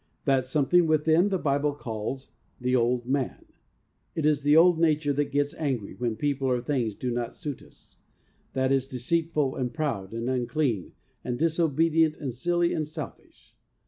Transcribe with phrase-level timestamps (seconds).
[0.25, 3.45] That some thing within the Bible calls' the old man.'
[4.15, 7.61] It is the old nature that gets angry when people or things do not suit
[7.61, 7.97] us;
[8.53, 10.93] that is deceitful, and proud, and unclean,
[11.23, 13.53] and dis obedient, and silly, and selfish.